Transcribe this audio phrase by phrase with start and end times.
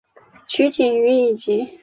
[0.47, 1.79] 取景于以及。